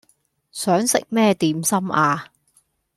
[0.51, 2.31] 想食咩點心呀